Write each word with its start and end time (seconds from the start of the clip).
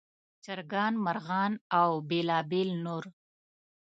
چرګان، 0.43 0.93
مرغان 1.05 1.53
او 1.79 1.89
بېلابېل 2.09 2.69
نور. 2.85 3.03